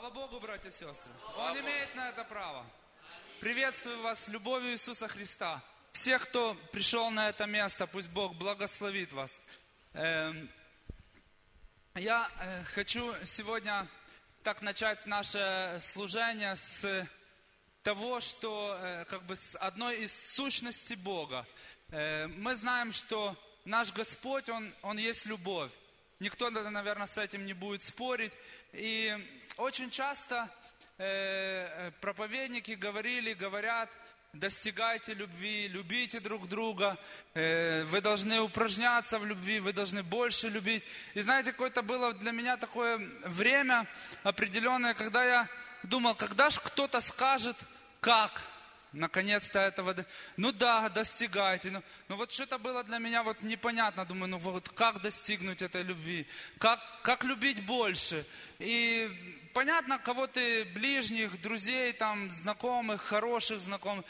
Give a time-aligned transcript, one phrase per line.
[0.00, 1.12] Слава Богу, братья и сестры.
[1.36, 2.64] Он имеет на это право.
[3.38, 5.62] Приветствую вас любовью Иисуса Христа.
[5.92, 9.38] Всех, кто пришел на это место, пусть Бог благословит вас.
[9.92, 10.50] Эм,
[11.96, 13.86] Я э, хочу сегодня
[14.42, 17.06] так начать наше служение с
[17.82, 21.46] того, что э, как бы с одной из сущностей Бога.
[21.90, 23.36] Э, Мы знаем, что
[23.66, 25.72] наш Господь, Он, Он есть любовь.
[26.20, 28.32] Никто, наверное, с этим не будет спорить.
[28.74, 29.16] И
[29.56, 30.50] очень часто
[30.98, 33.88] э, э, проповедники говорили, говорят,
[34.34, 36.98] достигайте любви, любите друг друга,
[37.32, 40.84] э, вы должны упражняться в любви, вы должны больше любить.
[41.14, 43.86] И знаете, какое-то было для меня такое время
[44.22, 45.48] определенное, когда я
[45.84, 47.56] думал, когда же кто-то скажет,
[48.00, 48.42] как
[48.92, 49.94] наконец-то этого...
[50.36, 51.70] Ну да, достигайте.
[51.70, 54.04] Ну, ну вот что-то было для меня вот непонятно.
[54.04, 56.26] Думаю, ну вот как достигнуть этой любви?
[56.58, 58.24] Как, как любить больше?
[58.58, 59.10] И
[59.52, 64.04] понятно, кого ты ближних, друзей, там, знакомых, хороших знакомых,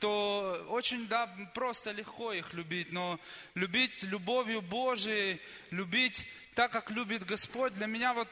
[0.00, 2.92] то очень, да, просто легко их любить.
[2.92, 3.18] Но
[3.54, 8.28] любить любовью Божией, любить так, как любит Господь, для меня вот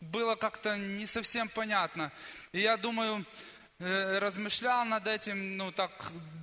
[0.00, 2.12] было как-то не совсем понятно.
[2.52, 3.24] И я думаю,
[3.78, 5.90] размышлял над этим, ну, так,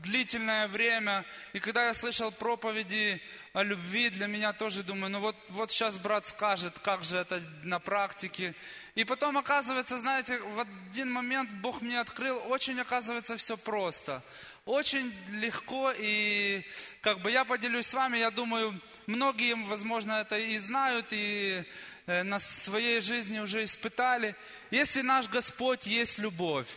[0.04, 1.26] длительное время.
[1.54, 3.22] И когда я слышал проповеди
[3.54, 7.42] о любви, для меня тоже думаю, ну, вот, вот сейчас брат скажет, как же это
[7.64, 8.54] на практике.
[8.94, 14.22] И потом, оказывается, знаете, в один момент Бог мне открыл, очень, оказывается, все просто.
[14.66, 16.64] Очень легко, и
[17.02, 21.66] как бы я поделюсь с вами, я думаю, многие, возможно, это и знают, и
[22.06, 24.36] э, на своей жизни уже испытали.
[24.70, 26.68] Если наш Господь есть любовь,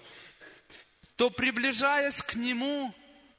[1.16, 2.94] то приближаясь к Нему,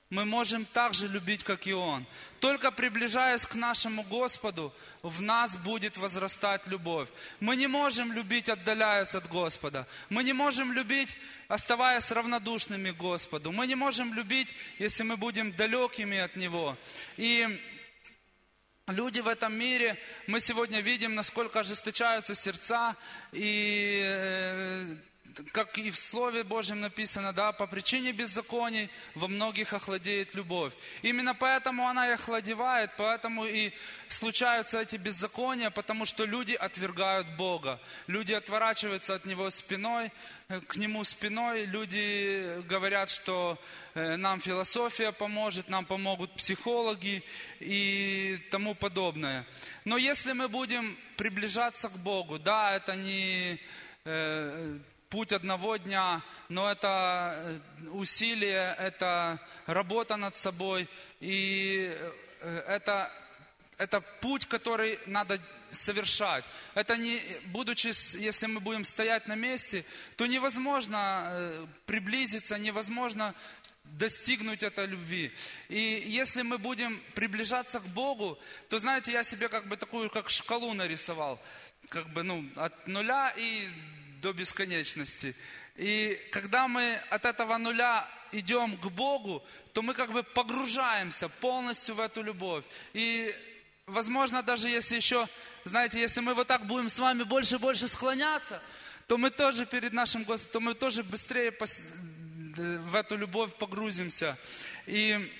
[0.10, 2.06] мы можем так же любить, как и Он.
[2.40, 7.10] Только приближаясь к нашему Господу, в нас будет возрастать любовь.
[7.42, 9.86] Мы не можем любить, отдаляясь от Господа.
[10.10, 11.18] Мы не можем любить,
[11.50, 13.52] оставаясь равнодушными к Господу.
[13.52, 16.78] Мы не можем любить, если мы будем далекими от Него.
[17.18, 17.60] И
[18.88, 22.96] Люди в этом мире, мы сегодня видим, насколько ожесточаются сердца,
[23.34, 24.57] и э,
[25.52, 30.74] как и в Слове Божьем написано, да, по причине беззаконий во многих охладеет любовь.
[31.02, 33.72] Именно поэтому она и охладевает, поэтому и
[34.08, 37.80] случаются эти беззакония, потому что люди отвергают Бога.
[38.08, 40.12] Люди отворачиваются от Него спиной,
[40.50, 41.66] э, к Нему спиной.
[41.66, 43.58] Люди говорят, что
[43.94, 47.24] э, нам философия поможет, нам помогут психологи
[47.60, 49.46] и тому подобное.
[49.86, 53.60] Но если мы будем приближаться к Богу, да, это не
[54.06, 54.78] э,
[55.10, 61.96] путь одного дня, но это э, усилие, это работа над собой, и
[62.42, 63.12] э, это,
[63.78, 65.40] это путь, который надо
[65.72, 66.44] совершать.
[66.76, 67.88] Это не, будучи,
[68.18, 69.86] если мы будем стоять на месте,
[70.16, 73.34] то невозможно э, приблизиться, невозможно
[73.84, 75.32] достигнуть этой любви.
[75.70, 78.38] И если мы будем приближаться к Богу,
[78.70, 81.42] то, знаете, я себе как бы такую, как шкалу нарисовал.
[81.90, 83.70] Как бы, ну, от нуля и
[84.22, 85.36] до бесконечности.
[85.76, 91.96] И когда мы от этого нуля идем к Богу, то мы как бы погружаемся полностью
[91.96, 92.66] в эту любовь.
[92.94, 93.34] И
[93.86, 95.28] возможно, даже если еще,
[95.64, 98.62] знаете, если мы вот так будем с вами больше и больше склоняться,
[99.08, 101.56] то мы тоже перед нашим Господом, то мы тоже быстрее
[102.58, 104.38] в эту любовь погрузимся.
[104.88, 105.32] И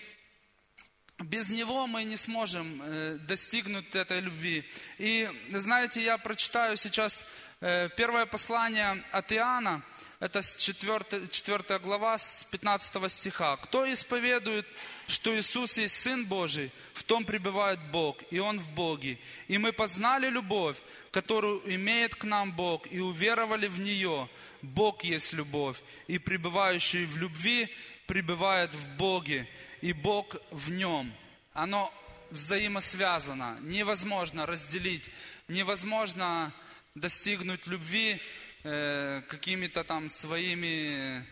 [1.20, 4.64] без него мы не сможем э, достигнуть этой любви.
[5.00, 7.26] И знаете, я прочитаю сейчас
[7.60, 9.84] первое послание от Иоанна,
[10.20, 13.58] это с 4, 4 глава, с 15 стиха.
[13.58, 14.66] «Кто исповедует,
[15.08, 19.20] что Иисус есть Сын Божий, в том пребывает Бог, и Он в Боге.
[19.48, 20.78] И мы познали любовь,
[21.12, 24.28] которую имеет к нам Бог, и уверовали в нее.
[24.64, 27.70] Бог есть любовь, и пребывающий в любви
[28.08, 29.48] пребывает в Боге,
[29.82, 31.14] и Бог в нем.
[31.54, 31.94] Оно
[32.32, 33.60] взаимосвязано.
[33.62, 35.12] Невозможно разделить,
[35.48, 36.52] невозможно
[37.00, 38.20] достигнуть любви
[38.64, 41.24] э, какими-то там своими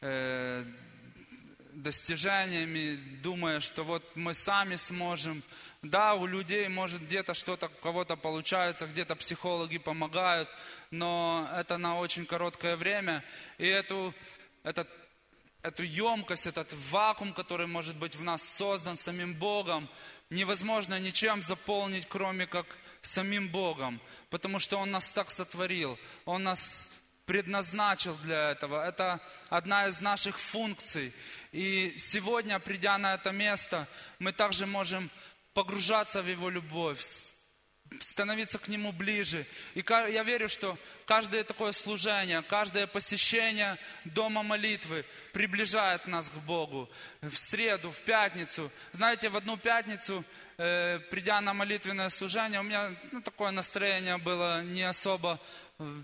[0.00, 0.64] э,
[1.72, 5.42] достижениями, думая, что вот мы сами сможем.
[5.82, 10.48] Да, у людей может где-то что-то, у кого-то получается, где-то психологи помогают,
[10.90, 13.22] но это на очень короткое время.
[13.58, 14.14] И эту,
[14.62, 14.88] этот
[15.64, 19.88] эту емкость, этот вакуум, который может быть в нас создан самим Богом,
[20.28, 22.66] невозможно ничем заполнить, кроме как
[23.00, 26.86] самим Богом, потому что Он нас так сотворил, Он нас
[27.24, 28.86] предназначил для этого.
[28.86, 31.14] Это одна из наших функций.
[31.50, 33.88] И сегодня, придя на это место,
[34.18, 35.10] мы также можем
[35.54, 37.00] погружаться в Его любовь,
[38.00, 39.46] становиться к Нему ближе.
[39.74, 46.88] И я верю, что каждое такое служение, каждое посещение дома молитвы приближает нас к Богу.
[47.20, 48.70] В среду, в пятницу.
[48.92, 50.24] Знаете, в одну пятницу,
[50.58, 55.40] э, придя на молитвенное служение, у меня ну, такое настроение было не особо,
[55.78, 56.02] э,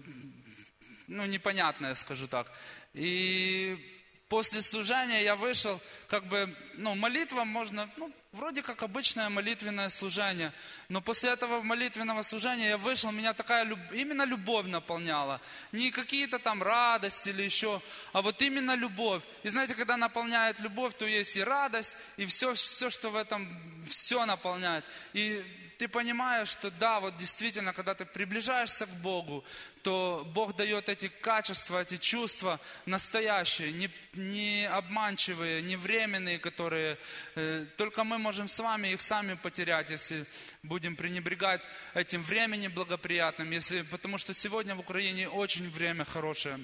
[1.06, 2.52] ну, непонятное, скажу так.
[2.94, 3.99] И
[4.30, 10.52] после служения я вышел, как бы, ну, молитва можно, ну, вроде как обычное молитвенное служение.
[10.88, 13.78] Но после этого молитвенного служения я вышел, меня такая, люб...
[13.92, 15.40] именно любовь наполняла.
[15.72, 17.82] Не какие-то там радости или еще,
[18.12, 19.24] а вот именно любовь.
[19.42, 23.48] И знаете, когда наполняет любовь, то есть и радость, и все, все что в этом,
[23.88, 24.84] все наполняет.
[25.12, 25.44] И
[25.80, 29.42] ты понимаешь, что да, вот действительно, когда ты приближаешься к Богу,
[29.82, 36.98] то Бог дает эти качества, эти чувства настоящие, не, не обманчивые, не временные, которые
[37.34, 40.26] э, только мы можем с вами их сами потерять, если
[40.62, 41.62] будем пренебрегать
[41.94, 46.58] этим временем благоприятным, если, потому что сегодня в Украине очень время хорошее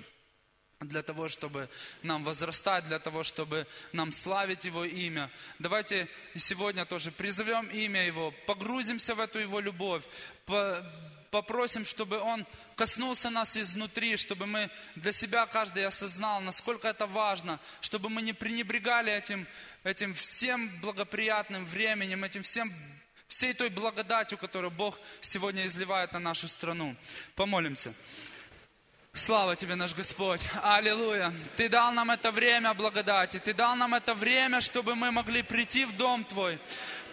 [0.80, 1.68] для того, чтобы
[2.02, 5.30] нам возрастать, для того, чтобы нам славить Его имя.
[5.58, 10.04] Давайте сегодня тоже призовем имя Его, погрузимся в эту Его любовь,
[11.30, 12.46] попросим, чтобы Он
[12.76, 18.34] коснулся нас изнутри, чтобы мы для себя каждый осознал, насколько это важно, чтобы мы не
[18.34, 19.46] пренебрегали этим,
[19.82, 22.72] этим всем благоприятным временем, этим всем
[23.28, 26.94] всей той благодатью, которую Бог сегодня изливает на нашу страну.
[27.34, 27.92] Помолимся.
[29.16, 30.42] Слава Тебе, наш Господь.
[30.62, 31.32] Аллилуйя.
[31.56, 33.38] Ты дал нам это время благодати.
[33.38, 36.58] Ты дал нам это время, чтобы мы могли прийти в дом Твой,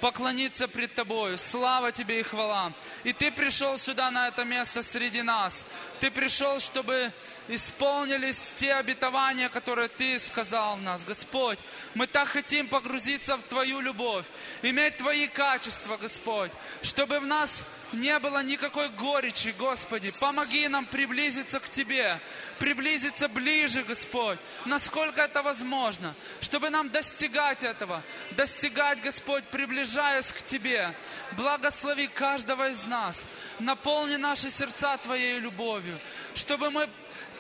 [0.02, 1.38] поклониться пред Тобою.
[1.38, 2.74] Слава Тебе и хвала.
[3.06, 5.66] И Ты пришел сюда, на это место среди нас.
[6.02, 7.14] Ты пришел, чтобы
[7.48, 11.04] исполнились те обетования, которые Ты сказал в нас.
[11.04, 11.60] Господь,
[11.94, 14.26] мы так хотим погрузиться в Твою любовь,
[14.62, 16.52] иметь Твои качества, Господь,
[16.82, 17.64] чтобы в нас
[17.94, 20.12] не было никакой горечи, Господи.
[20.20, 22.20] Помоги нам приблизиться к Тебе,
[22.60, 28.02] приблизиться ближе, Господь, насколько это возможно, чтобы нам достигать этого,
[28.32, 30.94] достигать, Господь, приближаясь к Тебе.
[31.34, 33.26] Благослови каждого из нас,
[33.60, 36.00] наполни наши сердца Твоей любовью,
[36.36, 36.90] чтобы мы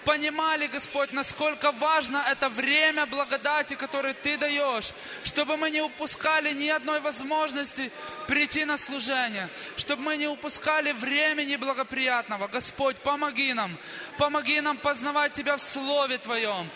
[0.03, 4.91] понимали, Господь, насколько важно это время благодати, которое Ты даешь,
[5.23, 7.91] чтобы мы не упускали ни одной возможности
[8.27, 12.47] прийти на служение, чтобы мы не упускали времени благоприятного.
[12.47, 13.77] Господь, помоги нам,
[14.17, 16.69] помоги нам познавать Тебя в Слове Твоем,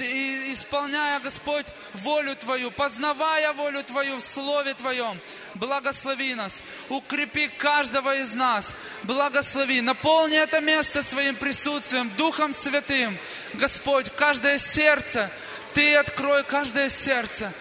[0.00, 5.20] исполняя, Господь, волю Твою, познавая волю Твою в Слове Твоем.
[5.54, 13.18] Благослови нас, укрепи каждого из нас, благослови, наполни это место своим присутствием, Духом Святым.
[13.54, 15.30] Господь, каждое сердце,
[15.74, 17.52] Ты открой каждое сердце,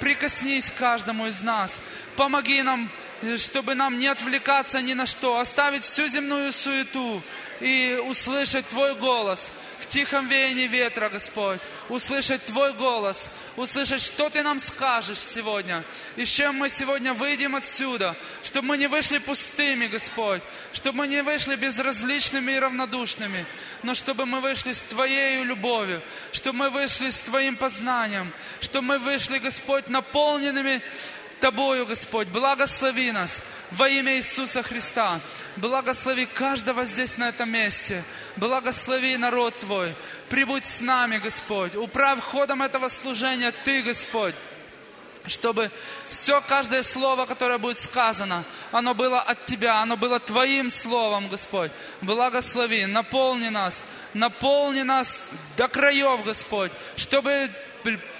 [0.00, 1.80] прикоснись к каждому из нас,
[2.16, 2.90] помоги нам
[3.36, 7.22] чтобы нам не отвлекаться ни на что, оставить всю земную суету
[7.62, 9.50] и услышать Твой голос–
[9.82, 16.24] в тихом веянии ветра, Господь, услышать Твой голос, услышать, что Ты нам скажешь сегодня, и
[16.24, 20.40] с чем мы сегодня выйдем отсюда, чтобы мы не вышли пустыми, Господь,
[20.72, 23.44] чтобы мы не вышли безразличными и равнодушными,
[23.82, 26.00] но чтобы мы вышли с Твоей любовью,
[26.30, 30.80] чтобы мы вышли с Твоим познанием, чтобы мы вышли, Господь, наполненными
[31.42, 32.28] Тобою, Господь.
[32.28, 33.40] Благослови нас
[33.72, 35.18] во имя Иисуса Христа.
[35.56, 38.04] Благослови каждого здесь на этом месте.
[38.36, 39.92] Благослови народ Твой.
[40.28, 41.74] Прибудь с нами, Господь.
[41.74, 44.36] Управь ходом этого служения Ты, Господь
[45.26, 45.70] чтобы
[46.08, 51.70] все, каждое слово, которое будет сказано, оно было от Тебя, оно было Твоим словом, Господь.
[52.00, 55.22] Благослови, наполни нас, наполни нас
[55.56, 57.52] до краев, Господь, чтобы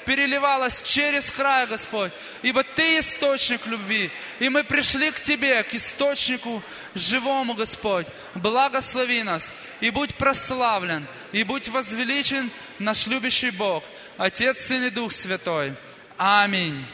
[0.05, 2.13] переливалась через край, Господь.
[2.43, 4.11] Ибо Ты источник любви.
[4.39, 6.63] И мы пришли к Тебе, к источнику
[6.95, 8.07] живому, Господь.
[8.35, 9.53] Благослови нас.
[9.81, 11.07] И будь прославлен.
[11.33, 13.85] И будь возвеличен наш любящий Бог.
[14.17, 15.75] Отец, Сын и Дух Святой.
[16.17, 16.85] Аминь.